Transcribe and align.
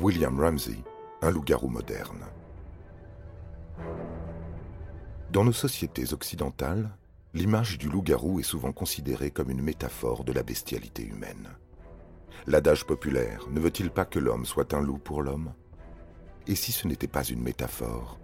William 0.00 0.38
Ramsey, 0.38 0.76
un 1.22 1.30
loup-garou 1.32 1.68
moderne. 1.68 2.24
Dans 5.32 5.44
nos 5.44 5.52
sociétés 5.52 6.12
occidentales, 6.12 6.96
l'image 7.34 7.78
du 7.78 7.88
loup-garou 7.88 8.38
est 8.38 8.44
souvent 8.44 8.70
considérée 8.70 9.32
comme 9.32 9.50
une 9.50 9.60
métaphore 9.60 10.22
de 10.22 10.32
la 10.32 10.44
bestialité 10.44 11.04
humaine. 11.04 11.48
L'adage 12.46 12.86
populaire 12.86 13.46
ne 13.50 13.58
veut-il 13.58 13.90
pas 13.90 14.04
que 14.04 14.20
l'homme 14.20 14.46
soit 14.46 14.72
un 14.72 14.80
loup 14.80 14.98
pour 14.98 15.20
l'homme? 15.20 15.52
Et 16.46 16.54
si 16.54 16.70
ce 16.70 16.86
n'était 16.86 17.08
pas 17.08 17.24
une 17.24 17.42
métaphore? 17.42 18.20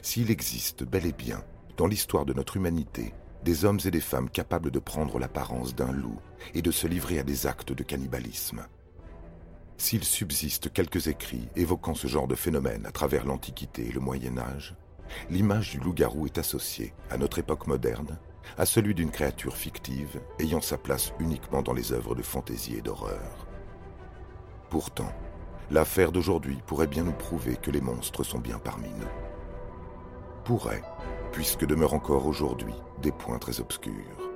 S'il 0.00 0.30
existe 0.30 0.82
bel 0.82 1.04
et 1.04 1.12
bien, 1.12 1.44
dans 1.76 1.86
l'histoire 1.86 2.24
de 2.24 2.32
notre 2.32 2.56
humanité, 2.56 3.12
des 3.44 3.66
hommes 3.66 3.80
et 3.84 3.90
des 3.90 4.00
femmes 4.00 4.30
capables 4.30 4.70
de 4.70 4.78
prendre 4.78 5.18
l'apparence 5.18 5.74
d'un 5.74 5.92
loup 5.92 6.18
et 6.54 6.62
de 6.62 6.70
se 6.70 6.86
livrer 6.86 7.18
à 7.18 7.22
des 7.22 7.46
actes 7.46 7.72
de 7.72 7.82
cannibalisme, 7.82 8.66
s'il 9.82 10.04
subsiste 10.04 10.72
quelques 10.72 11.08
écrits 11.08 11.48
évoquant 11.56 11.94
ce 11.94 12.06
genre 12.06 12.28
de 12.28 12.36
phénomène 12.36 12.86
à 12.86 12.92
travers 12.92 13.26
l'Antiquité 13.26 13.88
et 13.88 13.92
le 13.92 13.98
Moyen 13.98 14.38
Âge, 14.38 14.76
l'image 15.28 15.72
du 15.72 15.78
loup-garou 15.78 16.26
est 16.26 16.38
associée, 16.38 16.94
à 17.10 17.18
notre 17.18 17.40
époque 17.40 17.66
moderne, 17.66 18.16
à 18.56 18.64
celui 18.64 18.94
d'une 18.94 19.10
créature 19.10 19.56
fictive 19.56 20.20
ayant 20.38 20.60
sa 20.60 20.78
place 20.78 21.12
uniquement 21.18 21.62
dans 21.62 21.72
les 21.72 21.92
œuvres 21.92 22.14
de 22.14 22.22
fantaisie 22.22 22.76
et 22.76 22.80
d'horreur. 22.80 23.48
Pourtant, 24.70 25.12
l'affaire 25.72 26.12
d'aujourd'hui 26.12 26.58
pourrait 26.64 26.86
bien 26.86 27.02
nous 27.02 27.12
prouver 27.12 27.56
que 27.56 27.72
les 27.72 27.80
monstres 27.80 28.22
sont 28.22 28.38
bien 28.38 28.60
parmi 28.60 28.88
nous. 28.88 29.10
Pourrait, 30.44 30.84
puisque 31.32 31.66
demeurent 31.66 31.94
encore 31.94 32.26
aujourd'hui 32.26 32.74
des 33.02 33.10
points 33.10 33.40
très 33.40 33.58
obscurs. 33.58 34.31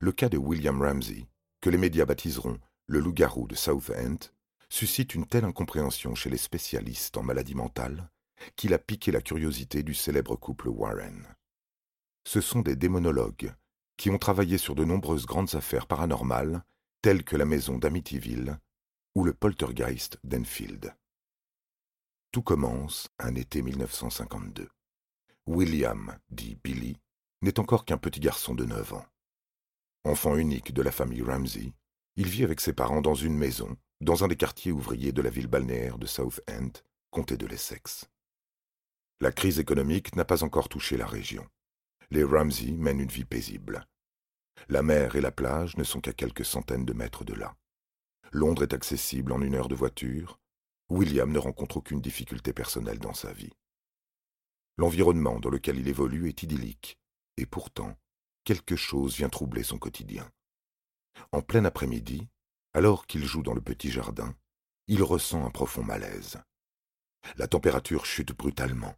Le 0.00 0.12
cas 0.12 0.28
de 0.28 0.38
William 0.38 0.80
Ramsey, 0.80 1.26
que 1.60 1.70
les 1.70 1.78
médias 1.78 2.04
baptiseront 2.04 2.58
le 2.86 3.00
loup-garou 3.00 3.48
de 3.48 3.54
Southend, 3.54 4.18
suscite 4.68 5.14
une 5.14 5.26
telle 5.26 5.44
incompréhension 5.44 6.14
chez 6.14 6.30
les 6.30 6.36
spécialistes 6.36 7.16
en 7.16 7.22
maladies 7.22 7.54
mentales 7.54 8.10
qu'il 8.56 8.74
a 8.74 8.78
piqué 8.78 9.10
la 9.10 9.20
curiosité 9.20 9.82
du 9.82 9.94
célèbre 9.94 10.36
couple 10.36 10.68
Warren. 10.68 11.26
Ce 12.24 12.40
sont 12.40 12.60
des 12.60 12.76
démonologues 12.76 13.52
qui 13.96 14.10
ont 14.10 14.18
travaillé 14.18 14.58
sur 14.58 14.74
de 14.74 14.84
nombreuses 14.84 15.26
grandes 15.26 15.54
affaires 15.54 15.86
paranormales, 15.86 16.62
telles 17.02 17.24
que 17.24 17.36
la 17.36 17.44
maison 17.44 17.78
d'Amityville 17.78 18.58
ou 19.14 19.24
le 19.24 19.32
poltergeist 19.32 20.18
d'Enfield. 20.22 20.94
Tout 22.30 22.42
commence 22.42 23.08
un 23.18 23.34
été 23.34 23.62
1952. 23.62 24.68
William, 25.46 26.16
dit 26.30 26.58
Billy, 26.62 27.00
n'est 27.42 27.58
encore 27.58 27.84
qu'un 27.84 27.98
petit 27.98 28.20
garçon 28.20 28.54
de 28.54 28.64
neuf 28.64 28.92
ans. 28.92 29.06
Enfant 30.08 30.36
unique 30.36 30.72
de 30.72 30.80
la 30.80 30.90
famille 30.90 31.20
Ramsey, 31.20 31.74
il 32.16 32.28
vit 32.28 32.42
avec 32.42 32.62
ses 32.62 32.72
parents 32.72 33.02
dans 33.02 33.14
une 33.14 33.36
maison, 33.36 33.76
dans 34.00 34.24
un 34.24 34.28
des 34.28 34.36
quartiers 34.36 34.72
ouvriers 34.72 35.12
de 35.12 35.20
la 35.20 35.28
ville 35.28 35.48
balnéaire 35.48 35.98
de 35.98 36.06
Southend, 36.06 36.82
comté 37.10 37.36
de 37.36 37.44
l'Essex. 37.44 38.08
La 39.20 39.32
crise 39.32 39.58
économique 39.58 40.16
n'a 40.16 40.24
pas 40.24 40.44
encore 40.44 40.70
touché 40.70 40.96
la 40.96 41.06
région. 41.06 41.46
Les 42.10 42.24
Ramsey 42.24 42.72
mènent 42.72 43.00
une 43.00 43.10
vie 43.10 43.26
paisible. 43.26 43.86
La 44.70 44.82
mer 44.82 45.14
et 45.14 45.20
la 45.20 45.30
plage 45.30 45.76
ne 45.76 45.84
sont 45.84 46.00
qu'à 46.00 46.14
quelques 46.14 46.46
centaines 46.46 46.86
de 46.86 46.94
mètres 46.94 47.24
de 47.24 47.34
là. 47.34 47.54
Londres 48.32 48.62
est 48.62 48.72
accessible 48.72 49.30
en 49.30 49.42
une 49.42 49.56
heure 49.56 49.68
de 49.68 49.74
voiture. 49.74 50.40
William 50.88 51.30
ne 51.30 51.38
rencontre 51.38 51.76
aucune 51.76 52.00
difficulté 52.00 52.54
personnelle 52.54 52.98
dans 52.98 53.12
sa 53.12 53.34
vie. 53.34 53.52
L'environnement 54.78 55.38
dans 55.38 55.50
lequel 55.50 55.78
il 55.78 55.86
évolue 55.86 56.30
est 56.30 56.42
idyllique, 56.42 56.98
et 57.36 57.44
pourtant, 57.44 57.94
quelque 58.48 58.76
chose 58.76 59.14
vient 59.14 59.28
troubler 59.28 59.62
son 59.62 59.76
quotidien. 59.76 60.26
En 61.32 61.42
plein 61.42 61.66
après-midi, 61.66 62.30
alors 62.72 63.06
qu'il 63.06 63.26
joue 63.26 63.42
dans 63.42 63.52
le 63.52 63.60
petit 63.60 63.90
jardin, 63.90 64.34
il 64.86 65.02
ressent 65.02 65.44
un 65.44 65.50
profond 65.50 65.82
malaise. 65.82 66.40
La 67.36 67.46
température 67.46 68.06
chute 68.06 68.32
brutalement, 68.32 68.94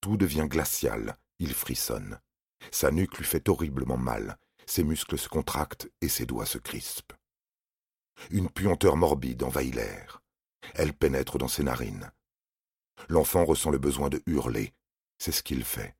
tout 0.00 0.16
devient 0.16 0.46
glacial, 0.48 1.18
il 1.38 1.52
frissonne. 1.52 2.18
Sa 2.70 2.90
nuque 2.90 3.18
lui 3.18 3.26
fait 3.26 3.46
horriblement 3.50 3.98
mal, 3.98 4.38
ses 4.64 4.84
muscles 4.84 5.18
se 5.18 5.28
contractent 5.28 5.90
et 6.00 6.08
ses 6.08 6.24
doigts 6.24 6.46
se 6.46 6.56
crispent. 6.56 7.12
Une 8.30 8.48
puanteur 8.48 8.96
morbide 8.96 9.42
envahit 9.42 9.74
l'air. 9.74 10.22
Elle 10.72 10.94
pénètre 10.94 11.36
dans 11.36 11.48
ses 11.48 11.62
narines. 11.62 12.10
L'enfant 13.10 13.44
ressent 13.44 13.70
le 13.70 13.76
besoin 13.76 14.08
de 14.08 14.22
hurler. 14.24 14.72
C'est 15.18 15.32
ce 15.32 15.42
qu'il 15.42 15.62
fait. 15.62 15.94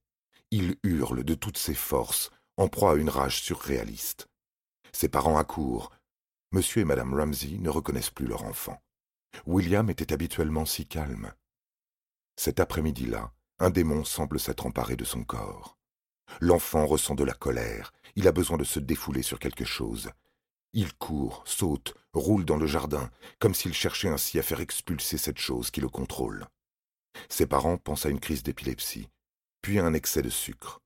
Il 0.51 0.79
hurle 0.85 1.23
de 1.23 1.35
toutes 1.35 1.59
ses 1.59 1.75
forces, 1.75 2.31
en 2.57 2.69
proie 2.69 2.93
à 2.93 2.97
une 2.97 3.11
rage 3.11 3.43
surréaliste. 3.43 4.29
Ses 4.93 5.09
parents 5.09 5.39
accourent. 5.39 5.91
Monsieur 6.53 6.83
et 6.83 6.85
Madame 6.85 7.15
Ramsey 7.15 7.59
ne 7.59 7.69
reconnaissent 7.69 8.11
plus 8.11 8.27
leur 8.27 8.45
enfant. 8.45 8.81
William 9.47 9.91
était 9.91 10.13
habituellement 10.13 10.65
si 10.65 10.87
calme. 10.87 11.33
Cet 12.37 12.61
après-midi-là, 12.61 13.33
un 13.59 13.71
démon 13.71 14.05
semble 14.05 14.39
s'être 14.39 14.67
emparé 14.67 14.97
de 14.97 15.05
son 15.05 15.25
corps. 15.25 15.77
L'enfant 16.41 16.87
ressent 16.87 17.15
de 17.15 17.25
la 17.25 17.35
colère, 17.35 17.93
il 18.17 18.29
a 18.29 18.33
besoin 18.33 18.57
de 18.57 18.65
se 18.65 18.81
défouler 18.81 19.23
sur 19.23 19.39
quelque 19.39 19.65
chose. 19.65 20.11
Il 20.73 20.95
court, 20.95 21.45
saute, 21.47 21.95
roule 22.13 22.45
dans 22.45 22.57
le 22.57 22.67
jardin, 22.67 23.11
comme 23.39 23.55
s'il 23.55 23.75
cherchait 23.75 24.09
ainsi 24.09 24.39
à 24.39 24.43
faire 24.43 24.61
expulser 24.61 25.19
cette 25.19 25.39
chose 25.39 25.71
qui 25.71 25.81
le 25.81 25.89
contrôle. 25.89 26.47
Ses 27.29 27.47
parents 27.47 27.79
pensent 27.79 28.07
à 28.07 28.11
une 28.11 28.21
crise 28.21 28.43
d'épilepsie, 28.43 29.09
puis 29.63 29.79
à 29.79 29.85
un 29.85 29.95
excès 29.95 30.23
de 30.23 30.31
sucre. 30.31 30.81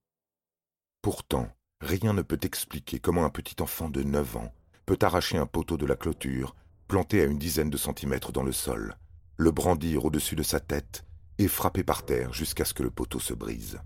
Pourtant, 1.01 1.51
Rien 1.81 2.13
ne 2.13 2.23
peut 2.23 2.41
expliquer 2.43 2.99
comment 2.99 3.25
un 3.25 3.31
petit 3.31 3.63
enfant 3.63 3.89
de 3.89 4.03
neuf 4.03 4.37
ans 4.37 4.53
peut 4.85 4.99
arracher 5.03 5.39
un 5.39 5.47
poteau 5.47 5.77
de 5.77 5.87
la 5.87 5.97
clôture, 5.97 6.57
planté 6.89 7.21
à 7.21 7.25
une 7.25 7.39
dizaine 7.39 7.71
de 7.71 7.77
centimètres 7.77 8.33
dans 8.33 8.43
le 8.43 8.53
sol, 8.53 8.97
le 9.37 9.51
brandir 9.51 10.05
au-dessus 10.05 10.35
de 10.35 10.43
sa 10.43 10.59
tête 10.59 11.05
et 11.39 11.47
frapper 11.47 11.85
par 11.85 12.05
terre 12.05 12.33
jusqu'à 12.33 12.65
ce 12.65 12.75
que 12.75 12.83
le 12.83 12.91
poteau 12.91 13.21
se 13.21 13.35
brise. 13.35 13.79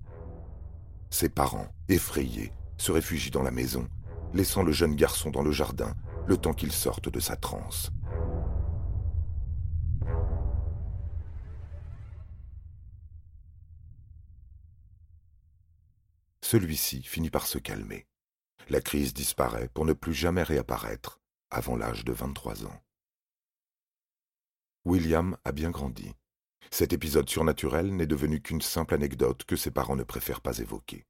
Ses 1.11 1.29
parents, 1.29 1.69
effrayés, 1.89 2.53
se 2.79 2.93
réfugient 2.93 3.31
dans 3.31 3.43
la 3.43 3.51
maison, 3.51 3.87
laissant 4.33 4.63
le 4.63 4.73
jeune 4.73 4.97
garçon 4.97 5.31
dans 5.31 5.43
le 5.43 5.53
jardin 5.53 5.95
le 6.27 6.37
temps 6.39 6.55
qu'il 6.55 6.73
sorte 6.73 7.11
de 7.11 7.21
sa 7.21 7.37
transe. 7.37 7.91
Celui-ci 16.53 17.03
finit 17.03 17.31
par 17.31 17.47
se 17.47 17.57
calmer. 17.57 18.07
La 18.69 18.83
crise 18.83 19.15
disparaît 19.15 19.71
pour 19.73 19.87
ne 19.87 19.95
plus 19.95 20.13
jamais 20.13 20.43
réapparaître 20.43 21.19
avant 21.49 21.77
l'âge 21.77 22.05
de 22.05 22.13
23 22.13 22.67
ans. 22.67 22.83
William 24.85 25.39
a 25.47 25.53
bien 25.53 25.71
grandi. 25.71 26.13
Cet 26.71 26.93
épisode 26.93 27.31
surnaturel 27.31 27.97
n'est 27.97 28.07
devenu 28.07 28.43
qu'une 28.43 28.61
simple 28.61 28.93
anecdote 28.93 29.45
que 29.45 29.57
ses 29.57 29.71
parents 29.71 29.97
ne 29.97 30.03
préfèrent 30.03 30.43
pas 30.43 30.59
évoquer. 30.59 31.07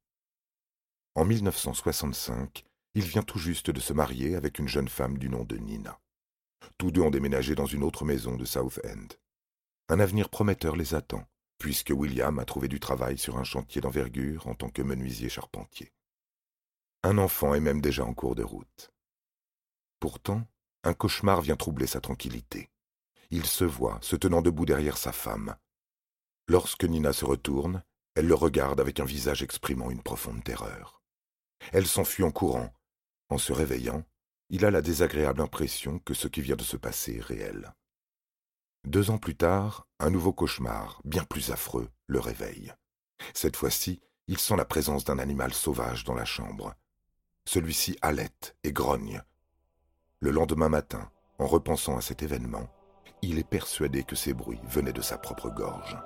En 1.16 1.24
1965, 1.24 2.64
il 2.94 3.02
vient 3.02 3.24
tout 3.24 3.40
juste 3.40 3.68
de 3.68 3.80
se 3.80 3.92
marier 3.92 4.36
avec 4.36 4.60
une 4.60 4.68
jeune 4.68 4.88
femme 4.88 5.18
du 5.18 5.28
nom 5.28 5.42
de 5.42 5.56
Nina. 5.56 5.98
Tous 6.78 6.92
deux 6.92 7.00
ont 7.00 7.10
déménagé 7.10 7.56
dans 7.56 7.66
une 7.66 7.82
autre 7.82 8.04
maison 8.04 8.36
de 8.36 8.44
South 8.44 8.78
End. 8.84 9.08
Un 9.88 9.98
avenir 9.98 10.28
prometteur 10.28 10.76
les 10.76 10.94
attend, 10.94 11.26
puisque 11.62 11.92
William 11.94 12.40
a 12.40 12.44
trouvé 12.44 12.66
du 12.66 12.80
travail 12.80 13.16
sur 13.16 13.38
un 13.38 13.44
chantier 13.44 13.80
d'envergure 13.80 14.48
en 14.48 14.54
tant 14.56 14.68
que 14.68 14.82
menuisier 14.82 15.28
charpentier. 15.28 15.92
Un 17.04 17.18
enfant 17.18 17.54
est 17.54 17.60
même 17.60 17.80
déjà 17.80 18.04
en 18.04 18.14
cours 18.14 18.34
de 18.34 18.42
route. 18.42 18.90
Pourtant, 20.00 20.44
un 20.82 20.92
cauchemar 20.92 21.40
vient 21.40 21.54
troubler 21.54 21.86
sa 21.86 22.00
tranquillité. 22.00 22.68
Il 23.30 23.46
se 23.46 23.62
voit 23.62 24.00
se 24.02 24.16
tenant 24.16 24.42
debout 24.42 24.66
derrière 24.66 24.96
sa 24.96 25.12
femme. 25.12 25.54
Lorsque 26.48 26.82
Nina 26.82 27.12
se 27.12 27.24
retourne, 27.24 27.84
elle 28.16 28.26
le 28.26 28.34
regarde 28.34 28.80
avec 28.80 28.98
un 28.98 29.04
visage 29.04 29.44
exprimant 29.44 29.92
une 29.92 30.02
profonde 30.02 30.42
terreur. 30.42 31.00
Elle 31.72 31.86
s'enfuit 31.86 32.24
en 32.24 32.32
courant. 32.32 32.74
En 33.28 33.38
se 33.38 33.52
réveillant, 33.52 34.04
il 34.48 34.64
a 34.64 34.72
la 34.72 34.82
désagréable 34.82 35.40
impression 35.40 36.00
que 36.00 36.12
ce 36.12 36.26
qui 36.26 36.40
vient 36.40 36.56
de 36.56 36.64
se 36.64 36.76
passer 36.76 37.18
est 37.18 37.20
réel. 37.20 37.72
Deux 38.84 39.10
ans 39.10 39.18
plus 39.18 39.36
tard, 39.36 39.86
un 40.00 40.10
nouveau 40.10 40.32
cauchemar, 40.32 41.00
bien 41.04 41.24
plus 41.24 41.52
affreux, 41.52 41.88
le 42.08 42.18
réveille. 42.18 42.72
Cette 43.32 43.56
fois-ci, 43.56 44.00
il 44.26 44.38
sent 44.38 44.56
la 44.56 44.64
présence 44.64 45.04
d'un 45.04 45.20
animal 45.20 45.54
sauvage 45.54 46.02
dans 46.02 46.14
la 46.14 46.24
chambre. 46.24 46.74
Celui-ci 47.44 47.96
halète 48.02 48.56
et 48.64 48.72
grogne. 48.72 49.22
Le 50.18 50.30
lendemain 50.30 50.68
matin, 50.68 51.10
en 51.38 51.46
repensant 51.46 51.96
à 51.96 52.00
cet 52.00 52.22
événement, 52.22 52.68
il 53.22 53.38
est 53.38 53.48
persuadé 53.48 54.02
que 54.02 54.16
ces 54.16 54.34
bruits 54.34 54.60
venaient 54.64 54.92
de 54.92 55.00
sa 55.00 55.16
propre 55.16 55.48
gorge. 55.48 55.96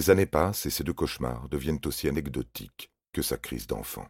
Les 0.00 0.08
années 0.08 0.24
passent 0.24 0.64
et 0.64 0.70
ces 0.70 0.82
deux 0.82 0.94
cauchemars 0.94 1.50
deviennent 1.50 1.82
aussi 1.84 2.08
anecdotiques 2.08 2.90
que 3.12 3.20
sa 3.20 3.36
crise 3.36 3.66
d'enfant. 3.66 4.08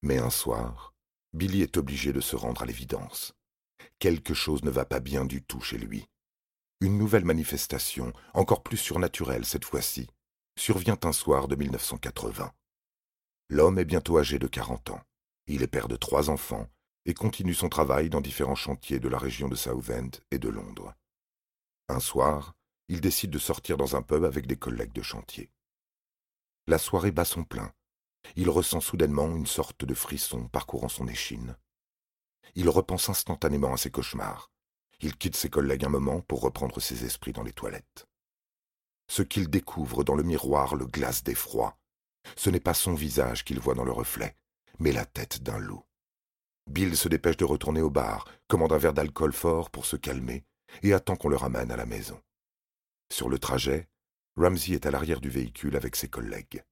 Mais 0.00 0.16
un 0.16 0.30
soir, 0.30 0.94
Billy 1.34 1.60
est 1.60 1.76
obligé 1.76 2.10
de 2.14 2.22
se 2.22 2.36
rendre 2.36 2.62
à 2.62 2.64
l'évidence. 2.64 3.34
Quelque 3.98 4.32
chose 4.32 4.64
ne 4.64 4.70
va 4.70 4.86
pas 4.86 5.00
bien 5.00 5.26
du 5.26 5.42
tout 5.42 5.60
chez 5.60 5.76
lui. 5.76 6.06
Une 6.80 6.96
nouvelle 6.96 7.26
manifestation, 7.26 8.14
encore 8.32 8.62
plus 8.62 8.78
surnaturelle 8.78 9.44
cette 9.44 9.66
fois-ci, 9.66 10.08
survient 10.58 10.98
un 11.02 11.12
soir 11.12 11.48
de 11.48 11.56
1980. 11.56 12.50
L'homme 13.50 13.78
est 13.78 13.84
bientôt 13.84 14.16
âgé 14.16 14.38
de 14.38 14.46
40 14.46 14.88
ans. 14.88 15.02
Il 15.48 15.62
est 15.62 15.66
père 15.66 15.86
de 15.88 15.96
trois 15.96 16.30
enfants 16.30 16.66
et 17.04 17.12
continue 17.12 17.52
son 17.52 17.68
travail 17.68 18.08
dans 18.08 18.22
différents 18.22 18.54
chantiers 18.54 19.00
de 19.00 19.08
la 19.10 19.18
région 19.18 19.50
de 19.50 19.54
Southend 19.54 20.18
et 20.30 20.38
de 20.38 20.48
Londres. 20.48 20.94
Un 21.90 22.00
soir, 22.00 22.55
il 22.88 23.00
décide 23.00 23.30
de 23.30 23.38
sortir 23.38 23.76
dans 23.76 23.96
un 23.96 24.02
pub 24.02 24.24
avec 24.24 24.46
des 24.46 24.56
collègues 24.56 24.92
de 24.92 25.02
chantier. 25.02 25.50
La 26.66 26.78
soirée 26.78 27.12
bat 27.12 27.24
son 27.24 27.44
plein. 27.44 27.72
Il 28.34 28.50
ressent 28.50 28.80
soudainement 28.80 29.28
une 29.34 29.46
sorte 29.46 29.84
de 29.84 29.94
frisson 29.94 30.48
parcourant 30.48 30.88
son 30.88 31.06
échine. 31.06 31.56
Il 32.54 32.68
repense 32.68 33.08
instantanément 33.08 33.72
à 33.72 33.76
ses 33.76 33.90
cauchemars. 33.90 34.50
Il 35.00 35.16
quitte 35.16 35.36
ses 35.36 35.50
collègues 35.50 35.84
un 35.84 35.90
moment 35.90 36.20
pour 36.22 36.40
reprendre 36.40 36.80
ses 36.80 37.04
esprits 37.04 37.32
dans 37.32 37.42
les 37.42 37.52
toilettes. 37.52 38.06
Ce 39.08 39.22
qu'il 39.22 39.48
découvre 39.48 40.04
dans 40.04 40.14
le 40.14 40.22
miroir 40.22 40.74
le 40.74 40.86
glace 40.86 41.22
d'effroi. 41.22 41.78
Ce 42.34 42.50
n'est 42.50 42.60
pas 42.60 42.74
son 42.74 42.94
visage 42.94 43.44
qu'il 43.44 43.60
voit 43.60 43.74
dans 43.74 43.84
le 43.84 43.92
reflet, 43.92 44.36
mais 44.78 44.92
la 44.92 45.04
tête 45.04 45.42
d'un 45.42 45.58
loup. 45.58 45.84
Bill 46.66 46.96
se 46.96 47.08
dépêche 47.08 47.36
de 47.36 47.44
retourner 47.44 47.80
au 47.80 47.90
bar, 47.90 48.26
commande 48.48 48.72
un 48.72 48.78
verre 48.78 48.94
d'alcool 48.94 49.32
fort 49.32 49.70
pour 49.70 49.86
se 49.86 49.96
calmer, 49.96 50.44
et 50.82 50.92
attend 50.92 51.14
qu'on 51.14 51.28
le 51.28 51.36
ramène 51.36 51.70
à 51.70 51.76
la 51.76 51.86
maison. 51.86 52.20
Sur 53.10 53.28
le 53.28 53.38
trajet, 53.38 53.88
Ramsey 54.36 54.74
est 54.74 54.86
à 54.86 54.90
l'arrière 54.90 55.20
du 55.20 55.30
véhicule 55.30 55.76
avec 55.76 55.96
ses 55.96 56.08
collègues. 56.08 56.62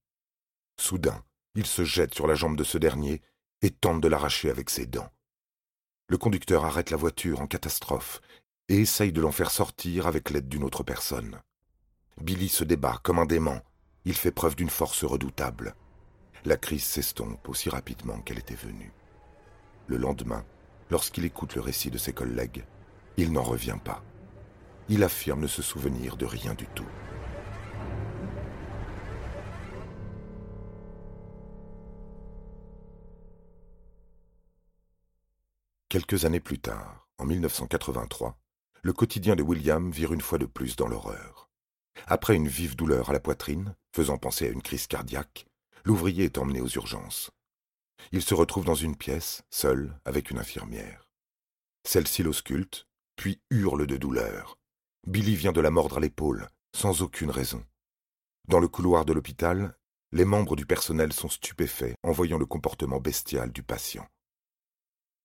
Soudain, 0.78 1.24
il 1.54 1.66
se 1.66 1.84
jette 1.84 2.14
sur 2.14 2.26
la 2.26 2.34
jambe 2.34 2.56
de 2.56 2.64
ce 2.64 2.78
dernier 2.78 3.22
et 3.62 3.70
tente 3.70 4.00
de 4.00 4.08
l'arracher 4.08 4.50
avec 4.50 4.70
ses 4.70 4.86
dents. 4.86 5.10
Le 6.08 6.18
conducteur 6.18 6.64
arrête 6.64 6.90
la 6.90 6.96
voiture 6.96 7.40
en 7.40 7.46
catastrophe 7.46 8.20
et 8.68 8.80
essaye 8.80 9.12
de 9.12 9.20
l'en 9.20 9.32
faire 9.32 9.50
sortir 9.50 10.06
avec 10.06 10.30
l'aide 10.30 10.48
d'une 10.48 10.64
autre 10.64 10.82
personne. 10.82 11.40
Billy 12.20 12.48
se 12.48 12.64
débat 12.64 13.00
comme 13.02 13.18
un 13.18 13.26
dément. 13.26 13.60
Il 14.04 14.14
fait 14.14 14.30
preuve 14.30 14.56
d'une 14.56 14.70
force 14.70 15.04
redoutable. 15.04 15.74
La 16.44 16.56
crise 16.56 16.84
s'estompe 16.84 17.48
aussi 17.48 17.70
rapidement 17.70 18.20
qu'elle 18.20 18.38
était 18.38 18.54
venue. 18.54 18.92
Le 19.86 19.96
lendemain, 19.96 20.44
lorsqu'il 20.90 21.24
écoute 21.24 21.54
le 21.54 21.62
récit 21.62 21.90
de 21.90 21.98
ses 21.98 22.12
collègues, 22.12 22.64
il 23.16 23.32
n'en 23.32 23.42
revient 23.42 23.78
pas 23.82 24.02
il 24.88 25.02
affirme 25.02 25.40
ne 25.40 25.46
se 25.46 25.62
souvenir 25.62 26.16
de 26.16 26.26
rien 26.26 26.54
du 26.54 26.66
tout. 26.66 26.86
Quelques 35.88 36.24
années 36.24 36.40
plus 36.40 36.58
tard, 36.58 37.08
en 37.18 37.24
1983, 37.24 38.36
le 38.82 38.92
quotidien 38.92 39.36
de 39.36 39.42
William 39.42 39.90
vire 39.90 40.12
une 40.12 40.20
fois 40.20 40.38
de 40.38 40.46
plus 40.46 40.76
dans 40.76 40.88
l'horreur. 40.88 41.48
Après 42.06 42.34
une 42.34 42.48
vive 42.48 42.76
douleur 42.76 43.10
à 43.10 43.12
la 43.12 43.20
poitrine, 43.20 43.76
faisant 43.94 44.18
penser 44.18 44.46
à 44.46 44.50
une 44.50 44.60
crise 44.60 44.86
cardiaque, 44.86 45.46
l'ouvrier 45.84 46.24
est 46.24 46.38
emmené 46.38 46.60
aux 46.60 46.68
urgences. 46.68 47.30
Il 48.12 48.22
se 48.22 48.34
retrouve 48.34 48.64
dans 48.64 48.74
une 48.74 48.96
pièce, 48.96 49.44
seul, 49.50 49.98
avec 50.04 50.30
une 50.30 50.38
infirmière. 50.38 51.08
Celle-ci 51.84 52.22
l'ausculte, 52.22 52.88
puis 53.16 53.40
hurle 53.50 53.86
de 53.86 53.96
douleur, 53.96 54.58
Billy 55.06 55.36
vient 55.36 55.52
de 55.52 55.60
la 55.60 55.70
mordre 55.70 55.98
à 55.98 56.00
l'épaule, 56.00 56.48
sans 56.74 57.02
aucune 57.02 57.30
raison. 57.30 57.62
Dans 58.48 58.58
le 58.58 58.68
couloir 58.68 59.04
de 59.04 59.12
l'hôpital, 59.12 59.76
les 60.12 60.24
membres 60.24 60.56
du 60.56 60.64
personnel 60.64 61.12
sont 61.12 61.28
stupéfaits 61.28 61.94
en 62.02 62.12
voyant 62.12 62.38
le 62.38 62.46
comportement 62.46 63.00
bestial 63.00 63.52
du 63.52 63.62
patient. 63.62 64.06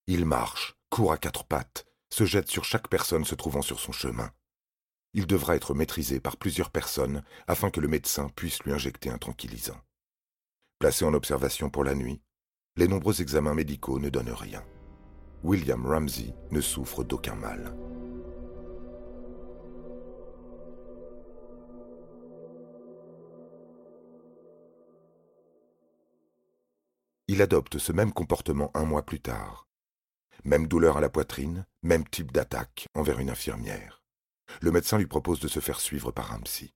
Il 0.08 0.26
marche, 0.26 0.76
court 0.90 1.14
à 1.14 1.18
quatre 1.18 1.46
pattes, 1.46 1.86
se 2.10 2.26
jette 2.26 2.50
sur 2.50 2.66
chaque 2.66 2.90
personne 2.90 3.24
se 3.24 3.36
trouvant 3.36 3.62
sur 3.62 3.80
son 3.80 3.92
chemin. 3.92 4.32
Il 5.14 5.28
devra 5.28 5.56
être 5.56 5.74
maîtrisé 5.74 6.20
par 6.20 6.38
plusieurs 6.38 6.72
personnes 6.72 7.24
afin 7.48 7.70
que 7.70 7.80
le 7.80 7.88
médecin 7.88 8.30
puisse 8.36 8.62
lui 8.64 8.74
injecter 8.74 9.10
un 9.10 9.18
tranquillisant. 9.18 9.80
Placé 10.80 11.06
en 11.06 11.14
observation 11.14 11.70
pour 11.70 11.84
la 11.84 11.96
nuit, 11.96 12.22
les 12.76 12.88
nombreux 12.88 13.22
examens 13.22 13.54
médicaux 13.54 14.00
ne 14.00 14.10
donnent 14.10 14.32
rien. 14.32 14.64
William 15.44 15.86
Ramsey 15.86 16.34
ne 16.52 16.62
souffre 16.62 17.04
d'aucun 17.04 17.36
mal. 17.36 17.76
Il 27.32 27.44
adopte 27.44 27.78
ce 27.78 27.92
même 27.92 28.12
comportement 28.12 28.72
un 28.74 28.86
mois 28.86 29.06
plus 29.06 29.20
tard. 29.20 29.68
Même 30.46 30.66
douleur 30.66 30.98
à 30.98 31.00
la 31.00 31.12
poitrine, 31.12 31.64
même 31.84 32.04
type 32.10 32.32
d'attaque 32.32 32.88
envers 32.96 33.20
une 33.20 33.30
infirmière. 33.30 34.02
Le 34.62 34.72
médecin 34.72 34.98
lui 34.98 35.06
propose 35.06 35.40
de 35.40 35.48
se 35.48 35.60
faire 35.60 35.80
suivre 35.80 36.10
par 36.12 36.34
un 36.34 36.40
psy. 36.40 36.74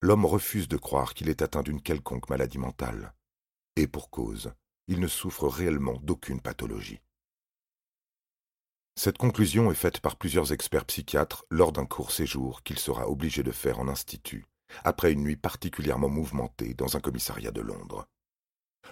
L'homme 0.00 0.24
refuse 0.24 0.68
de 0.68 0.78
croire 0.78 1.12
qu'il 1.12 1.28
est 1.28 1.42
atteint 1.42 1.62
d'une 1.62 1.82
quelconque 1.82 2.30
maladie 2.30 2.56
mentale. 2.56 3.12
Et 3.76 3.86
pour 3.86 4.08
cause, 4.08 4.54
il 4.86 5.00
ne 5.00 5.06
souffre 5.06 5.46
réellement 5.46 5.98
d'aucune 6.02 6.40
pathologie. 6.40 7.02
Cette 8.96 9.18
conclusion 9.18 9.70
est 9.70 9.74
faite 9.74 10.00
par 10.00 10.16
plusieurs 10.16 10.54
experts 10.54 10.86
psychiatres 10.86 11.44
lors 11.50 11.72
d'un 11.72 11.84
court 11.84 12.12
séjour 12.12 12.62
qu'il 12.62 12.78
sera 12.78 13.10
obligé 13.10 13.42
de 13.42 13.52
faire 13.52 13.80
en 13.80 13.88
institut, 13.88 14.46
après 14.82 15.12
une 15.12 15.24
nuit 15.24 15.36
particulièrement 15.36 16.08
mouvementée 16.08 16.72
dans 16.72 16.96
un 16.96 17.00
commissariat 17.00 17.50
de 17.50 17.60
Londres. 17.60 18.08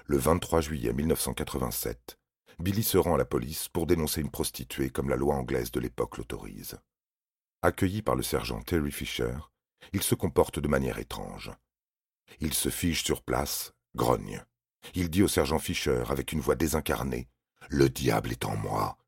Le 0.04 0.18
23 0.18 0.60
juillet 0.60 0.92
1987, 0.92 2.18
Billy 2.58 2.82
se 2.82 2.98
rend 2.98 3.14
à 3.14 3.18
la 3.18 3.24
police 3.24 3.68
pour 3.68 3.86
dénoncer 3.86 4.20
une 4.20 4.30
prostituée 4.30 4.90
comme 4.90 5.08
la 5.08 5.16
loi 5.16 5.34
anglaise 5.34 5.70
de 5.70 5.80
l'époque 5.80 6.18
l'autorise. 6.18 6.78
Accueilli 7.62 8.02
par 8.02 8.14
le 8.14 8.22
sergent 8.22 8.62
Terry 8.62 8.92
Fisher, 8.92 9.34
il 9.92 10.02
se 10.02 10.14
comporte 10.14 10.58
de 10.58 10.68
manière 10.68 10.98
étrange. 10.98 11.50
Il 12.40 12.54
se 12.54 12.68
fige 12.68 13.02
sur 13.02 13.22
place, 13.22 13.72
grogne. 13.94 14.42
Il 14.94 15.10
dit 15.10 15.22
au 15.22 15.28
sergent 15.28 15.58
Fisher 15.58 16.04
avec 16.08 16.32
une 16.32 16.40
voix 16.40 16.54
désincarnée 16.54 17.28
Le 17.68 17.88
diable 17.88 18.30
est 18.30 18.44
en 18.44 18.56
moi. 18.56 18.98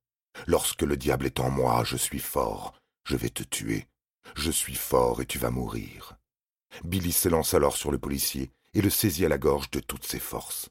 Lorsque 0.46 0.82
le 0.82 0.96
diable 0.96 1.26
est 1.26 1.40
en 1.40 1.50
moi, 1.50 1.84
je 1.84 1.96
suis 1.96 2.20
fort. 2.20 2.74
Je 3.04 3.16
vais 3.16 3.30
te 3.30 3.42
tuer. 3.42 3.86
Je 4.34 4.50
suis 4.50 4.74
fort 4.74 5.22
et 5.22 5.26
tu 5.26 5.38
vas 5.38 5.50
mourir. 5.50 6.18
Billy 6.84 7.12
s'élance 7.12 7.54
alors 7.54 7.76
sur 7.76 7.90
le 7.90 7.98
policier 7.98 8.50
et 8.74 8.82
le 8.82 8.90
saisit 8.90 9.24
à 9.24 9.28
la 9.28 9.38
gorge 9.38 9.70
de 9.70 9.80
toutes 9.80 10.06
ses 10.06 10.20
forces. 10.20 10.68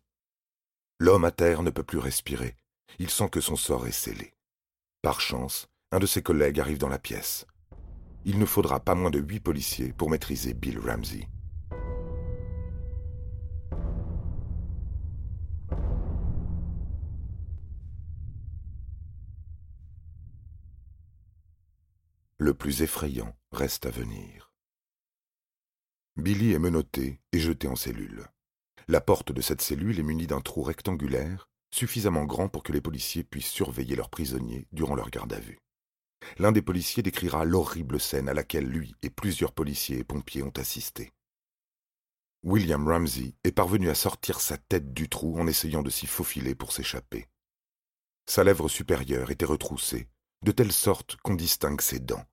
L'homme 1.00 1.26
à 1.26 1.32
terre 1.32 1.62
ne 1.62 1.70
peut 1.70 1.84
plus 1.84 2.00
respirer. 2.00 2.56
Il 2.98 3.12
sent 3.12 3.30
que 3.30 3.40
son 3.40 3.56
sort 3.56 3.86
est 3.86 3.92
scellé. 3.92 4.34
Par 5.04 5.22
chance, 5.22 5.68
un 5.92 6.00
de 6.00 6.08
ses 6.08 6.24
collègues 6.24 6.60
arrive 6.60 6.80
dans 6.80 6.90
la 6.90 6.98
pièce. 6.98 7.46
Il 8.26 8.40
ne 8.40 8.46
faudra 8.46 8.80
pas 8.80 8.96
moins 8.96 9.12
de 9.12 9.20
huit 9.20 9.40
policiers 9.40 9.94
pour 9.94 10.10
maîtriser 10.10 10.56
Bill 10.56 10.80
Ramsey. 10.80 11.28
Le 22.40 22.54
plus 22.54 22.82
effrayant 22.82 23.36
reste 23.52 23.86
à 23.86 23.92
venir. 23.92 24.52
Billy 26.16 26.54
est 26.54 26.60
menotté 26.60 27.22
et 27.32 27.40
jeté 27.40 27.68
en 27.68 27.76
cellule. 27.76 28.28
La 28.90 29.02
porte 29.02 29.34
de 29.34 29.42
cette 29.42 29.62
cellule 29.62 30.00
est 30.00 30.04
munie 30.04 30.28
d'un 30.28 30.40
trou 30.40 30.64
rectangulaire, 30.64 31.50
suffisamment 31.72 32.24
grand 32.24 32.48
pour 32.48 32.64
que 32.64 32.72
les 32.72 32.80
policiers 32.80 33.26
puissent 33.26 33.52
surveiller 33.52 33.98
leurs 33.98 34.10
prisonniers 34.10 34.66
durant 34.72 34.96
leur 34.96 35.10
garde 35.10 35.34
à 35.34 35.40
vue. 35.40 35.60
L'un 36.38 36.54
des 36.54 36.62
policiers 36.62 37.04
décrira 37.04 37.44
l'horrible 37.44 38.00
scène 38.00 38.30
à 38.30 38.34
laquelle 38.34 38.66
lui 38.66 38.96
et 39.02 39.10
plusieurs 39.10 39.52
policiers 39.52 40.00
et 40.00 40.04
pompiers 40.06 40.42
ont 40.42 40.54
assisté. 40.56 41.12
William 42.44 42.88
Ramsey 42.88 43.36
est 43.44 43.52
parvenu 43.52 43.90
à 43.90 43.96
sortir 43.96 44.40
sa 44.40 44.58
tête 44.58 44.94
du 44.94 45.10
trou 45.10 45.38
en 45.38 45.48
essayant 45.48 45.84
de 45.84 45.90
s'y 45.90 46.08
faufiler 46.08 46.56
pour 46.56 46.72
s'échapper. 46.72 47.28
Sa 48.26 48.46
lèvre 48.46 48.70
supérieure 48.70 49.32
était 49.32 49.46
retroussée, 49.46 50.08
de 50.44 50.52
telle 50.54 50.72
sorte 50.72 51.18
qu'on 51.18 51.36
distingue 51.36 51.82
ses 51.82 52.00
dents. 52.00 52.26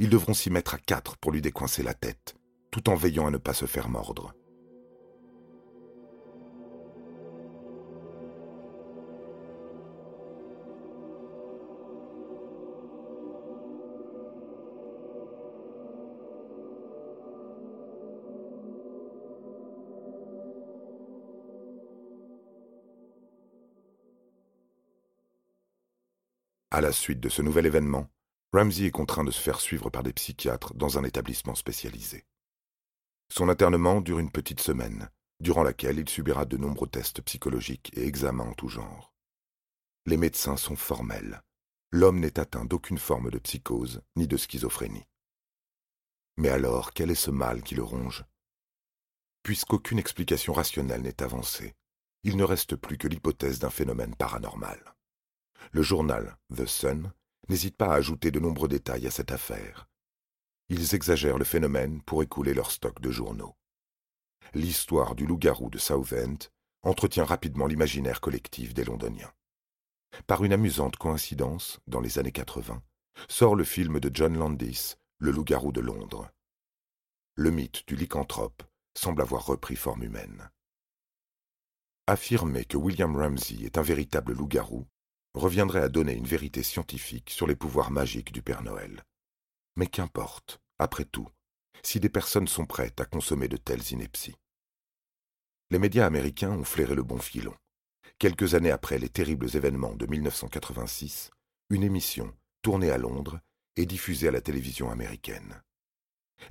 Ils 0.00 0.10
devront 0.10 0.34
s'y 0.34 0.50
mettre 0.50 0.74
à 0.74 0.78
quatre 0.78 1.16
pour 1.18 1.30
lui 1.30 1.40
décoincer 1.40 1.84
la 1.84 1.94
tête, 1.94 2.34
tout 2.72 2.88
en 2.88 2.96
veillant 2.96 3.28
à 3.28 3.30
ne 3.30 3.38
pas 3.38 3.54
se 3.54 3.66
faire 3.66 3.88
mordre. 3.88 4.34
À 26.74 26.80
la 26.80 26.90
suite 26.90 27.20
de 27.20 27.28
ce 27.28 27.40
nouvel 27.40 27.66
événement, 27.66 28.10
Ramsey 28.52 28.86
est 28.86 28.90
contraint 28.90 29.22
de 29.22 29.30
se 29.30 29.40
faire 29.40 29.60
suivre 29.60 29.90
par 29.90 30.02
des 30.02 30.12
psychiatres 30.12 30.74
dans 30.74 30.98
un 30.98 31.04
établissement 31.04 31.54
spécialisé. 31.54 32.24
Son 33.32 33.48
internement 33.48 34.00
dure 34.00 34.18
une 34.18 34.32
petite 34.32 34.58
semaine, 34.58 35.08
durant 35.38 35.62
laquelle 35.62 36.00
il 36.00 36.08
subira 36.08 36.46
de 36.46 36.56
nombreux 36.56 36.88
tests 36.88 37.22
psychologiques 37.22 37.92
et 37.96 38.04
examens 38.04 38.48
en 38.48 38.54
tout 38.54 38.66
genre. 38.66 39.14
Les 40.06 40.16
médecins 40.16 40.56
sont 40.56 40.74
formels. 40.74 41.44
L'homme 41.92 42.18
n'est 42.18 42.40
atteint 42.40 42.64
d'aucune 42.64 42.98
forme 42.98 43.30
de 43.30 43.38
psychose 43.38 44.02
ni 44.16 44.26
de 44.26 44.36
schizophrénie. 44.36 45.06
Mais 46.38 46.48
alors, 46.48 46.92
quel 46.92 47.12
est 47.12 47.14
ce 47.14 47.30
mal 47.30 47.62
qui 47.62 47.76
le 47.76 47.84
ronge? 47.84 48.24
Puisqu'aucune 49.44 50.00
explication 50.00 50.52
rationnelle 50.52 51.02
n'est 51.02 51.22
avancée, 51.22 51.76
il 52.24 52.36
ne 52.36 52.42
reste 52.42 52.74
plus 52.74 52.98
que 52.98 53.06
l'hypothèse 53.06 53.60
d'un 53.60 53.70
phénomène 53.70 54.16
paranormal. 54.16 54.96
Le 55.72 55.82
journal 55.82 56.36
The 56.54 56.66
Sun 56.66 57.12
n'hésite 57.48 57.76
pas 57.76 57.92
à 57.92 57.96
ajouter 57.96 58.30
de 58.30 58.40
nombreux 58.40 58.68
détails 58.68 59.06
à 59.06 59.10
cette 59.10 59.32
affaire. 59.32 59.88
Ils 60.68 60.94
exagèrent 60.94 61.38
le 61.38 61.44
phénomène 61.44 62.00
pour 62.02 62.22
écouler 62.22 62.54
leur 62.54 62.70
stock 62.70 63.00
de 63.00 63.10
journaux. 63.10 63.54
L'histoire 64.54 65.14
du 65.14 65.26
loup-garou 65.26 65.70
de 65.70 65.78
Southend 65.78 66.50
entretient 66.82 67.24
rapidement 67.24 67.66
l'imaginaire 67.66 68.20
collectif 68.20 68.74
des 68.74 68.84
Londoniens. 68.84 69.32
Par 70.26 70.44
une 70.44 70.52
amusante 70.52 70.96
coïncidence, 70.96 71.80
dans 71.86 72.00
les 72.00 72.18
années 72.18 72.32
80, 72.32 72.82
sort 73.28 73.56
le 73.56 73.64
film 73.64 74.00
de 74.00 74.10
John 74.12 74.36
Landis, 74.36 74.94
Le 75.18 75.30
loup-garou 75.30 75.72
de 75.72 75.80
Londres. 75.80 76.30
Le 77.34 77.50
mythe 77.50 77.86
du 77.86 77.96
lycanthrope 77.96 78.62
semble 78.94 79.22
avoir 79.22 79.46
repris 79.46 79.76
forme 79.76 80.04
humaine. 80.04 80.50
Affirmer 82.06 82.64
que 82.64 82.76
William 82.76 83.16
Ramsey 83.16 83.64
est 83.64 83.78
un 83.78 83.82
véritable 83.82 84.34
loup-garou 84.34 84.86
reviendrait 85.34 85.82
à 85.82 85.88
donner 85.88 86.14
une 86.14 86.26
vérité 86.26 86.62
scientifique 86.62 87.30
sur 87.30 87.46
les 87.46 87.56
pouvoirs 87.56 87.90
magiques 87.90 88.32
du 88.32 88.42
Père 88.42 88.62
Noël. 88.62 89.02
Mais 89.76 89.86
qu'importe, 89.86 90.60
après 90.78 91.04
tout, 91.04 91.28
si 91.82 92.00
des 92.00 92.08
personnes 92.08 92.48
sont 92.48 92.66
prêtes 92.66 93.00
à 93.00 93.04
consommer 93.04 93.48
de 93.48 93.56
telles 93.56 93.92
inepties. 93.92 94.36
Les 95.70 95.78
médias 95.78 96.06
américains 96.06 96.52
ont 96.52 96.64
flairé 96.64 96.94
le 96.94 97.02
bon 97.02 97.18
filon. 97.18 97.54
Quelques 98.18 98.54
années 98.54 98.70
après 98.70 98.98
les 98.98 99.08
terribles 99.08 99.48
événements 99.54 99.94
de 99.94 100.06
1986, 100.06 101.30
une 101.70 101.82
émission, 101.82 102.32
tournée 102.62 102.90
à 102.90 102.98
Londres, 102.98 103.40
est 103.76 103.86
diffusée 103.86 104.28
à 104.28 104.30
la 104.30 104.40
télévision 104.40 104.90
américaine. 104.90 105.62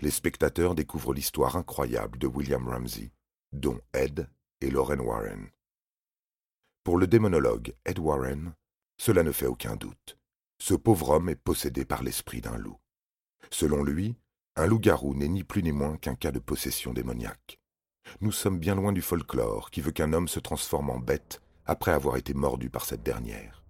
Les 0.02 0.12
spectateurs 0.12 0.76
découvrent 0.76 1.14
l'histoire 1.14 1.56
incroyable 1.56 2.18
de 2.18 2.28
William 2.28 2.68
Ramsey, 2.68 3.12
dont 3.54 3.80
Ed 3.94 4.28
et 4.62 4.70
Lauren 4.70 5.00
Warren. 5.00 5.50
Pour 6.84 6.98
le 6.98 7.08
démonologue 7.08 7.74
Ed 7.86 8.00
Warren, 8.00 8.54
cela 9.06 9.22
ne 9.24 9.34
fait 9.34 9.48
aucun 9.48 9.76
doute. 9.76 10.18
Ce 10.60 10.74
pauvre 10.74 11.10
homme 11.10 11.28
est 11.28 11.36
possédé 11.36 11.84
par 11.84 12.04
l'esprit 12.04 12.40
d'un 12.40 12.58
loup. 12.58 12.78
Selon 13.52 13.84
lui, 13.84 14.16
un 14.56 14.66
loup-garou 14.66 15.14
n'est 15.14 15.28
ni 15.28 15.44
plus 15.44 15.62
ni 15.62 15.74
moins 15.74 15.98
qu'un 15.98 16.16
cas 16.16 16.32
de 16.32 16.40
possession 16.40 16.94
démoniaque. 16.94 17.60
Nous 18.22 18.32
sommes 18.32 18.60
bien 18.60 18.76
loin 18.76 18.94
du 18.94 19.02
folklore 19.02 19.72
qui 19.72 19.82
veut 19.82 19.92
qu'un 19.92 20.14
homme 20.14 20.30
se 20.30 20.40
transforme 20.40 20.90
en 20.90 21.00
bête 21.00 21.42
après 21.66 21.92
avoir 21.92 22.16
été 22.16 22.34
mordu 22.34 22.70
par 22.70 22.86
cette 22.86 23.04
dernière. 23.04 23.66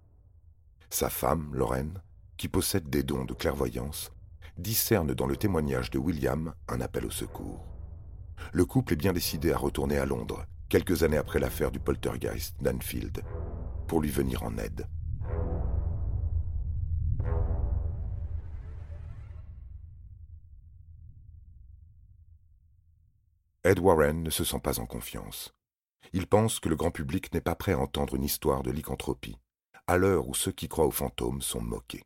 Sa 0.88 1.10
femme, 1.10 1.50
Lorraine, 1.52 2.00
qui 2.36 2.46
possède 2.46 2.88
des 2.88 3.02
dons 3.02 3.24
de 3.24 3.34
clairvoyance, 3.34 4.12
discerne 4.56 5.14
dans 5.14 5.26
le 5.26 5.36
témoignage 5.36 5.90
de 5.90 5.98
William 5.98 6.54
un 6.68 6.80
appel 6.80 7.06
au 7.06 7.10
secours. 7.10 7.66
Le 8.52 8.64
couple 8.64 8.92
est 8.92 9.02
bien 9.04 9.12
décidé 9.12 9.50
à 9.50 9.58
retourner 9.58 9.98
à 9.98 10.06
Londres, 10.06 10.46
quelques 10.68 11.02
années 11.02 11.16
après 11.16 11.40
l'affaire 11.40 11.72
du 11.72 11.80
poltergeist 11.80 12.54
d'Anfield, 12.62 13.24
pour 13.88 14.00
lui 14.00 14.10
venir 14.10 14.44
en 14.44 14.56
aide. 14.58 14.86
Ed 23.64 23.78
Warren 23.78 24.22
ne 24.22 24.28
se 24.28 24.44
sent 24.44 24.60
pas 24.60 24.78
en 24.78 24.84
confiance. 24.84 25.54
Il 26.12 26.26
pense 26.26 26.60
que 26.60 26.68
le 26.68 26.76
grand 26.76 26.90
public 26.90 27.32
n'est 27.32 27.40
pas 27.40 27.54
prêt 27.54 27.72
à 27.72 27.78
entendre 27.78 28.14
une 28.14 28.22
histoire 28.22 28.62
de 28.62 28.70
lycanthropie, 28.70 29.38
à 29.86 29.96
l'heure 29.96 30.28
où 30.28 30.34
ceux 30.34 30.52
qui 30.52 30.68
croient 30.68 30.86
aux 30.86 30.90
fantômes 30.90 31.40
sont 31.40 31.62
moqués. 31.62 32.02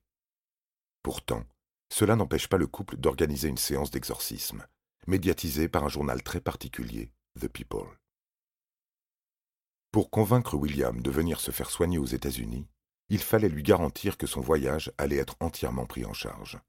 Pourtant, 1.03 1.45
cela 1.93 2.15
n'empêche 2.15 2.49
pas 2.49 2.59
le 2.59 2.69
couple 2.69 2.97
d'organiser 2.97 3.49
une 3.49 3.57
séance 3.57 3.91
d'exorcisme, 3.91 4.65
médiatisée 5.09 5.69
par 5.69 5.83
un 5.83 5.89
journal 5.89 6.23
très 6.23 6.41
particulier, 6.41 7.11
The 7.41 7.49
People. 7.49 7.89
Pour 9.91 10.11
convaincre 10.11 10.55
William 10.55 11.03
de 11.03 11.11
venir 11.11 11.41
se 11.41 11.51
faire 11.51 11.71
soigner 11.71 11.99
aux 11.99 12.07
États-Unis, 12.07 12.69
il 13.09 13.21
fallait 13.21 13.49
lui 13.49 13.65
garantir 13.65 14.17
que 14.17 14.29
son 14.29 14.41
voyage 14.41 14.93
allait 14.97 15.17
être 15.17 15.35
entièrement 15.41 15.87
pris 15.87 16.05
en 16.05 16.13
charge. 16.13 16.61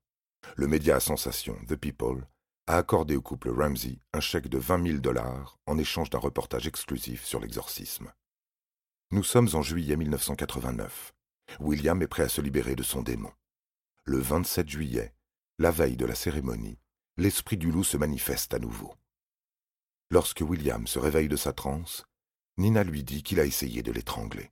Le 0.55 0.67
média 0.67 0.95
à 0.95 0.99
sensation 0.99 1.55
The 1.67 1.75
People 1.75 2.25
a 2.69 2.77
accordé 2.77 3.15
au 3.15 3.21
couple 3.23 3.49
Ramsey 3.49 3.97
un 4.13 4.19
chèque 4.19 4.47
de 4.47 4.59
20 4.59 4.85
000 4.85 4.97
dollars 4.99 5.57
en 5.65 5.79
échange 5.79 6.11
d'un 6.11 6.19
reportage 6.19 6.67
exclusif 6.67 7.25
sur 7.25 7.39
l'exorcisme. 7.39 8.13
Nous 9.09 9.23
sommes 9.23 9.49
en 9.53 9.63
juillet 9.63 9.95
1989. 9.95 11.15
William 11.59 11.99
est 12.03 12.07
prêt 12.07 12.21
à 12.21 12.29
se 12.29 12.41
libérer 12.41 12.75
de 12.75 12.83
son 12.83 13.01
démon. 13.01 13.31
Le 14.03 14.19
27 14.19 14.69
juillet, 14.69 15.15
la 15.57 15.71
veille 15.71 15.97
de 15.97 16.05
la 16.05 16.13
cérémonie, 16.13 16.77
l'esprit 17.17 17.57
du 17.57 17.71
loup 17.71 17.83
se 17.83 17.97
manifeste 17.97 18.53
à 18.53 18.59
nouveau. 18.59 18.93
Lorsque 20.11 20.41
William 20.47 20.85
se 20.85 20.99
réveille 20.99 21.27
de 21.27 21.37
sa 21.37 21.53
transe, 21.53 22.05
Nina 22.57 22.83
lui 22.83 23.03
dit 23.03 23.23
qu'il 23.23 23.39
a 23.39 23.45
essayé 23.45 23.81
de 23.81 23.91
l'étrangler. 23.91 24.51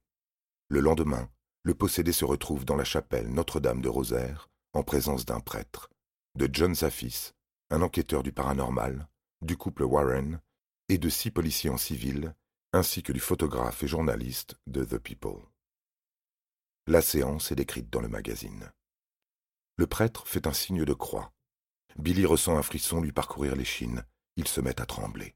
Le 0.69 0.79
lendemain, 0.79 1.29
le 1.62 1.75
possédé 1.75 2.13
se 2.13 2.25
retrouve 2.25 2.65
dans 2.65 2.77
la 2.77 2.83
chapelle 2.83 3.31
Notre-Dame 3.31 3.81
de 3.81 3.89
Rosaire, 3.89 4.50
en 4.74 4.81
présence 4.81 5.24
d'un 5.24 5.39
prêtre, 5.39 5.91
de 6.33 6.50
John 6.51 6.74
Zafis, 6.74 7.33
un 7.69 7.81
enquêteur 7.81 8.24
du 8.24 8.31
paranormal, 8.31 9.07
du 9.41 9.57
couple 9.57 9.83
Warren 9.83 10.39
et 10.89 10.97
de 10.97 11.09
six 11.09 11.31
policiers 11.31 11.69
en 11.69 11.77
civil, 11.77 12.33
ainsi 12.71 13.03
que 13.03 13.12
du 13.12 13.19
photographe 13.19 13.83
et 13.83 13.88
journaliste 13.88 14.55
de 14.67 14.83
The 14.86 14.97
People. 14.97 15.41
La 16.88 17.01
séance 17.01 17.51
est 17.51 17.55
décrite 17.55 17.89
dans 17.89 18.00
le 18.00 18.07
magazine. 18.07 18.71
Le 19.75 19.88
prêtre 19.88 20.25
fait 20.27 20.47
un 20.47 20.53
signe 20.53 20.86
de 20.86 20.93
croix. 20.93 21.33
Billy 21.97 22.25
ressent 22.25 22.57
un 22.57 22.62
frisson 22.62 23.01
lui 23.01 23.12
parcourir 23.12 23.55
l'échine. 23.55 24.03
Il 24.38 24.47
se 24.47 24.62
met 24.62 24.79
à 24.79 24.86
trembler. 24.86 25.36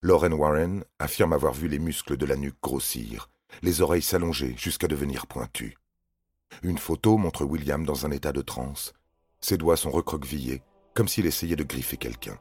Lauren 0.00 0.32
Warren 0.32 0.84
affirme 0.98 1.34
avoir 1.34 1.52
vu 1.52 1.68
les 1.68 1.78
muscles 1.78 2.16
de 2.16 2.26
la 2.26 2.36
nuque 2.36 2.60
grossir, 2.62 3.30
les 3.62 3.80
oreilles 3.80 4.02
s'allonger 4.02 4.56
jusqu'à 4.56 4.88
devenir 4.88 5.26
pointues. 5.26 5.76
Une 6.62 6.78
photo 6.78 7.18
montre 7.18 7.44
William 7.44 7.84
dans 7.84 8.06
un 8.06 8.10
état 8.10 8.32
de 8.32 8.42
transe. 8.42 8.92
Ses 9.40 9.58
doigts 9.58 9.76
sont 9.76 9.90
recroquevillés 9.90 10.62
comme 10.94 11.08
s'il 11.08 11.26
essayait 11.26 11.56
de 11.56 11.64
griffer 11.64 11.96
quelqu'un. 11.96 12.38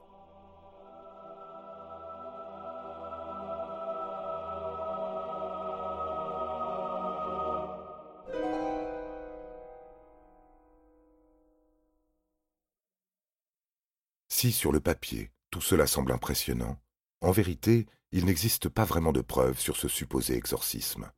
Si 14.30 14.52
sur 14.52 14.72
le 14.72 14.80
papier 14.80 15.32
tout 15.52 15.62
cela 15.62 15.86
semble 15.86 16.12
impressionnant, 16.12 16.80
en 17.22 17.32
vérité, 17.32 17.86
il 18.12 18.26
n'existe 18.26 18.70
pas 18.70 18.86
vraiment 18.86 19.12
de 19.12 19.22
preuves 19.22 19.60
sur 19.60 19.78
ce 19.78 19.88
supposé 19.88 20.36
exorcisme. 20.36 21.12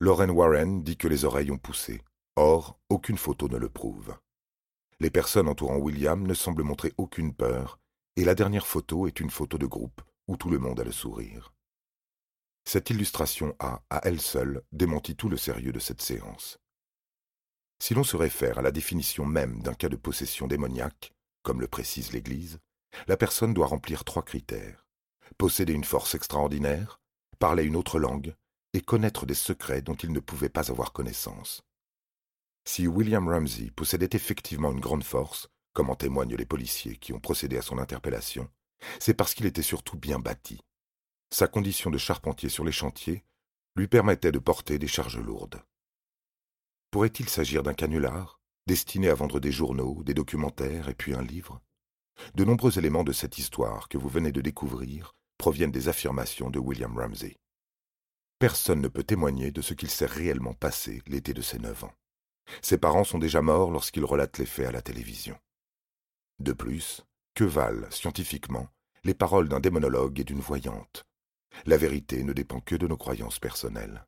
Lauren 0.00 0.30
Warren 0.30 0.82
dit 0.84 0.96
que 0.96 1.08
les 1.08 1.24
oreilles 1.24 1.50
ont 1.50 1.58
poussé. 1.58 2.00
Or, 2.36 2.78
aucune 2.88 3.18
photo 3.18 3.48
ne 3.48 3.56
le 3.56 3.68
prouve. 3.68 4.16
Les 5.00 5.10
personnes 5.10 5.48
entourant 5.48 5.78
William 5.78 6.26
ne 6.26 6.34
semblent 6.34 6.62
montrer 6.62 6.92
aucune 6.96 7.34
peur, 7.34 7.78
et 8.16 8.24
la 8.24 8.34
dernière 8.34 8.66
photo 8.66 9.06
est 9.06 9.20
une 9.20 9.30
photo 9.30 9.58
de 9.58 9.66
groupe 9.66 10.02
où 10.26 10.36
tout 10.36 10.50
le 10.50 10.58
monde 10.58 10.80
a 10.80 10.84
le 10.84 10.92
sourire. 10.92 11.54
Cette 12.64 12.90
illustration 12.90 13.54
a, 13.60 13.82
à 13.90 14.00
elle 14.04 14.20
seule, 14.20 14.62
démenti 14.72 15.16
tout 15.16 15.28
le 15.28 15.36
sérieux 15.36 15.72
de 15.72 15.78
cette 15.78 16.02
séance. 16.02 16.58
Si 17.80 17.94
l'on 17.94 18.04
se 18.04 18.16
réfère 18.16 18.58
à 18.58 18.62
la 18.62 18.72
définition 18.72 19.24
même 19.24 19.62
d'un 19.62 19.74
cas 19.74 19.88
de 19.88 19.96
possession 19.96 20.46
démoniaque, 20.46 21.14
comme 21.42 21.60
le 21.60 21.68
précise 21.68 22.12
l'Église, 22.12 22.58
la 23.06 23.16
personne 23.16 23.54
doit 23.54 23.66
remplir 23.66 24.04
trois 24.04 24.24
critères 24.24 24.88
posséder 25.36 25.72
une 25.72 25.84
force 25.84 26.14
extraordinaire, 26.14 27.00
parler 27.38 27.64
une 27.64 27.76
autre 27.76 27.98
langue 27.98 28.34
et 28.72 28.80
connaître 28.80 29.26
des 29.26 29.34
secrets 29.34 29.82
dont 29.82 29.94
il 29.94 30.12
ne 30.12 30.20
pouvait 30.20 30.48
pas 30.48 30.70
avoir 30.70 30.92
connaissance. 30.92 31.62
Si 32.70 32.86
William 32.86 33.26
Ramsey 33.26 33.70
possédait 33.70 34.10
effectivement 34.12 34.72
une 34.72 34.78
grande 34.78 35.02
force, 35.02 35.48
comme 35.72 35.88
en 35.88 35.94
témoignent 35.94 36.36
les 36.36 36.44
policiers 36.44 36.96
qui 36.96 37.14
ont 37.14 37.18
procédé 37.18 37.56
à 37.56 37.62
son 37.62 37.78
interpellation, 37.78 38.46
c'est 39.00 39.14
parce 39.14 39.32
qu'il 39.32 39.46
était 39.46 39.62
surtout 39.62 39.96
bien 39.96 40.18
bâti. 40.18 40.60
Sa 41.32 41.48
condition 41.48 41.88
de 41.88 41.96
charpentier 41.96 42.50
sur 42.50 42.64
les 42.64 42.70
chantiers 42.70 43.24
lui 43.74 43.88
permettait 43.88 44.32
de 44.32 44.38
porter 44.38 44.78
des 44.78 44.86
charges 44.86 45.18
lourdes. 45.18 45.62
Pourrait-il 46.90 47.30
s'agir 47.30 47.62
d'un 47.62 47.72
canular, 47.72 48.38
destiné 48.66 49.08
à 49.08 49.14
vendre 49.14 49.40
des 49.40 49.50
journaux, 49.50 50.02
des 50.04 50.12
documentaires 50.12 50.90
et 50.90 50.94
puis 50.94 51.14
un 51.14 51.22
livre? 51.22 51.62
De 52.34 52.44
nombreux 52.44 52.78
éléments 52.78 53.02
de 53.02 53.12
cette 53.12 53.38
histoire 53.38 53.88
que 53.88 53.96
vous 53.96 54.10
venez 54.10 54.30
de 54.30 54.42
découvrir 54.42 55.14
proviennent 55.38 55.72
des 55.72 55.88
affirmations 55.88 56.50
de 56.50 56.58
William 56.58 56.94
Ramsey. 56.94 57.38
Personne 58.38 58.82
ne 58.82 58.88
peut 58.88 59.04
témoigner 59.04 59.52
de 59.52 59.62
ce 59.62 59.72
qu'il 59.72 59.88
s'est 59.88 60.04
réellement 60.04 60.52
passé 60.52 61.02
l'été 61.06 61.32
de 61.32 61.40
ses 61.40 61.58
neuf 61.58 61.84
ans. 61.84 61.94
Ses 62.62 62.78
parents 62.78 63.04
sont 63.04 63.18
déjà 63.18 63.42
morts 63.42 63.70
lorsqu'il 63.70 64.04
relate 64.04 64.38
les 64.38 64.46
faits 64.46 64.68
à 64.68 64.72
la 64.72 64.82
télévision. 64.82 65.38
De 66.38 66.52
plus, 66.52 67.04
que 67.34 67.44
valent, 67.44 67.90
scientifiquement, 67.90 68.68
les 69.04 69.14
paroles 69.14 69.48
d'un 69.48 69.60
démonologue 69.60 70.20
et 70.20 70.24
d'une 70.24 70.40
voyante? 70.40 71.04
La 71.66 71.76
vérité 71.76 72.22
ne 72.22 72.32
dépend 72.32 72.60
que 72.60 72.74
de 72.74 72.86
nos 72.86 72.96
croyances 72.96 73.38
personnelles. 73.38 74.04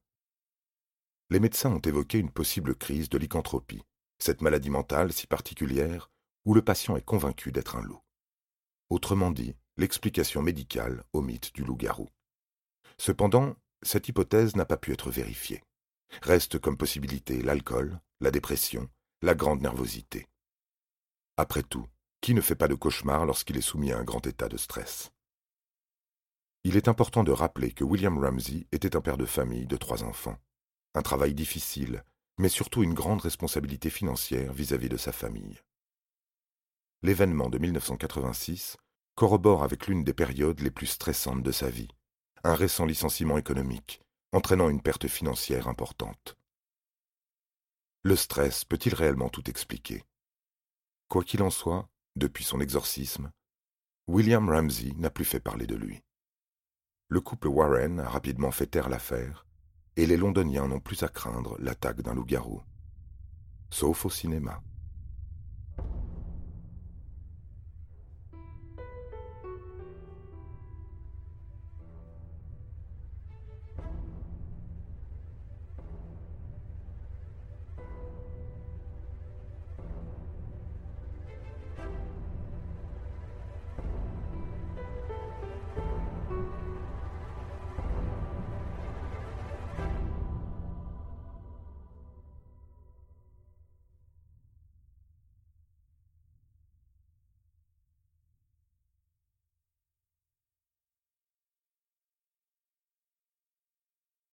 Les 1.31 1.41
médecins 1.41 1.71
ont 1.71 1.81
évoqué 1.81 2.19
une 2.19 2.31
possible 2.31 2.75
crise 2.75 3.09
de 3.09 3.19
lycanthropie, 3.19 3.83
cette 4.19 4.43
maladie 4.43 4.71
mentale 4.71 5.13
si 5.13 5.27
particulière 5.27 6.11
où 6.45 6.55
le 6.55 6.63
patient 6.63 6.97
est 6.97 7.05
convaincu 7.05 7.53
d'être 7.53 7.77
un 7.77 7.83
loup. 7.83 8.01
Autrement 8.89 9.31
dit, 9.31 9.55
l'explication 9.77 10.43
médicale 10.43 11.05
au 11.13 11.23
mythe 11.23 11.55
du 11.55 11.63
loup-garou. 11.63 12.09
Cependant, 12.99 13.57
cette 13.83 14.09
hypothèse 14.09 14.57
n'a 14.57 14.65
pas 14.65 14.77
pu 14.77 14.93
être 14.93 15.11
vérifiée. 15.11 15.63
Reste 16.23 16.59
comme 16.59 16.77
possibilité 16.77 17.41
l'alcool, 17.43 18.01
la 18.21 18.31
dépression, 18.31 18.89
la 19.23 19.35
grande 19.35 19.63
nervosité. 19.63 20.27
Après 21.37 21.63
tout, 21.63 21.87
qui 22.21 22.35
ne 22.35 22.41
fait 22.41 22.55
pas 22.55 22.69
de 22.69 22.75
cauchemar 22.75 23.25
lorsqu'il 23.25 23.57
est 23.57 23.63
soumis 23.63 23.93
à 23.93 23.99
un 23.99 24.05
grand 24.05 24.27
état 24.27 24.49
de 24.49 24.57
stress? 24.57 25.11
Il 26.65 26.77
est 26.77 26.89
important 26.89 27.25
de 27.25 27.33
rappeler 27.33 27.73
que 27.73 27.85
William 27.85 28.19
Ramsey 28.19 28.67
était 28.73 28.97
un 28.97 29.01
père 29.01 29.17
de 29.17 29.25
famille 29.25 29.67
de 29.67 29.77
trois 29.77 30.05
enfants. 30.05 30.37
Un 30.95 31.03
travail 31.03 31.33
difficile, 31.33 32.05
mais 32.39 32.51
surtout 32.51 32.83
une 32.83 32.93
grande 32.93 33.23
responsabilité 33.23 33.89
financière 33.89 34.53
vis-à-vis 34.53 34.89
-vis 34.89 34.91
de 34.91 34.97
sa 34.99 35.13
famille. 35.13 35.61
L'événement 37.03 37.49
de 37.49 37.59
1986 37.59 38.77
corrobore 39.15 39.63
avec 39.63 39.87
l'une 39.87 40.05
des 40.05 40.13
périodes 40.13 40.61
les 40.61 40.71
plus 40.71 40.87
stressantes 40.87 41.43
de 41.43 41.53
sa 41.53 41.71
vie, 41.71 41.89
un 42.45 42.55
récent 42.55 42.85
licenciement 42.85 43.39
économique, 43.39 44.03
entraînant 44.33 44.69
une 44.69 44.83
perte 44.83 45.09
financière 45.09 45.69
importante. 45.69 46.37
Le 48.03 48.17
stress 48.17 48.65
peut-il 48.65 48.95
réellement 48.95 49.29
tout 49.29 49.49
expliquer? 49.51 50.05
Quoi 51.09 51.25
qu'il 51.25 51.43
en 51.43 51.51
soit, 51.51 51.89
depuis 52.17 52.45
son 52.45 52.61
exorcisme, 52.61 53.31
William 54.07 54.49
Ramsey 54.49 54.93
n'a 54.97 55.11
plus 55.11 55.25
fait 55.25 55.41
parler 55.41 55.67
de 55.67 55.77
lui. 55.77 56.03
Le 57.09 57.21
couple 57.21 57.49
Warren 57.49 58.01
a 58.01 58.09
rapidement 58.09 58.51
fait 58.51 58.67
taire 58.67 58.89
l'affaire, 58.89 59.47
et 59.97 60.07
les 60.07 60.17
Londoniens 60.17 60.69
n'ont 60.69 60.81
plus 60.81 61.03
à 61.03 61.09
craindre 61.09 61.57
l'attaque 61.59 62.03
d'un 62.03 62.15
loup-garou. 62.15 62.63
Sauf 63.71 64.07
au 64.07 64.11
cinéma. 64.11 64.63